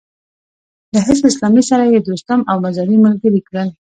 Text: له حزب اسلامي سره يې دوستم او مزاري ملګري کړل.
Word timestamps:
له 0.93 0.99
حزب 1.05 1.23
اسلامي 1.31 1.63
سره 1.69 1.83
يې 1.93 1.99
دوستم 2.07 2.39
او 2.51 2.55
مزاري 2.65 2.97
ملګري 3.05 3.41
کړل. 3.47 3.69